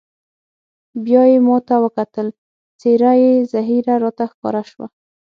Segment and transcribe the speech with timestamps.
[1.05, 2.27] بیا یې ما ته وکتل،
[2.79, 4.87] څېره یې زهېره راته ښکاره شوه.